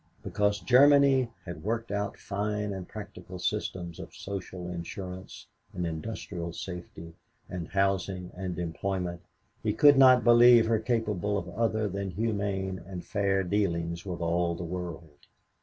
Because 0.23 0.59
Germany 0.59 1.29
had 1.45 1.61
worked 1.63 1.91
out 1.91 2.17
fine 2.17 2.73
and 2.73 2.87
practical 2.87 3.37
systems 3.37 3.99
of 3.99 4.15
social 4.15 4.67
insurance 4.67 5.45
and 5.75 5.85
industrial 5.85 6.53
safety, 6.53 7.13
and 7.47 7.67
housing 7.67 8.31
and 8.35 8.57
employment, 8.57 9.21
he 9.61 9.73
could 9.73 9.99
not 9.99 10.23
believe 10.23 10.65
her 10.65 10.79
capable 10.79 11.37
of 11.37 11.47
other 11.49 11.87
than 11.87 12.09
humane 12.09 12.79
and 12.79 13.05
fair 13.05 13.43
dealing 13.43 13.91
with 14.03 14.21
all 14.21 14.55
the 14.55 14.63
world. 14.63 15.27